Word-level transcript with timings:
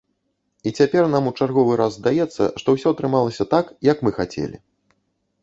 І 0.69 0.71
цяпер 0.77 1.03
нам 1.15 1.27
у 1.31 1.33
чарговы 1.45 1.75
раз 1.81 1.91
здаецца, 1.99 2.43
што 2.63 2.67
усё 2.79 2.87
атрымалася 2.97 3.49
так, 3.53 3.71
як 3.91 4.03
мы 4.09 4.17
хацелі. 4.19 4.57